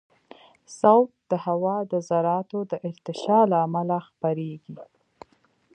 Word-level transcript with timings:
صوت 0.79 1.11
د 1.31 1.33
هوا 1.45 1.77
د 1.91 1.93
ذراتو 2.09 2.59
د 2.71 2.73
ارتعاش 2.87 3.23
له 3.51 3.57
امله 3.67 3.97
خپرېږي. 4.07 4.75